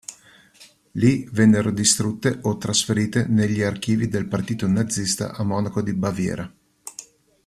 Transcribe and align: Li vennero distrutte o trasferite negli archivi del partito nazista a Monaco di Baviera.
Li 0.93 1.29
vennero 1.31 1.69
distrutte 1.69 2.39
o 2.41 2.57
trasferite 2.57 3.25
negli 3.27 3.61
archivi 3.61 4.07
del 4.07 4.27
partito 4.27 4.65
nazista 4.65 5.35
a 5.35 5.43
Monaco 5.43 5.83
di 5.83 5.93
Baviera. 5.93 6.51